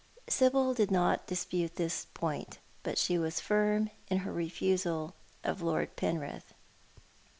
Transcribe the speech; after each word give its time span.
Sibyl 0.27 0.73
did 0.73 0.89
not 0.89 1.27
dispute 1.27 1.75
this 1.75 2.05
point, 2.15 2.57
but 2.81 2.97
she 2.97 3.19
was 3.19 3.39
firm 3.39 3.91
in 4.07 4.17
her 4.25 4.33
refusal 4.33 5.13
of 5.43 5.61
Lord 5.61 5.95
Penrith. 5.95 6.55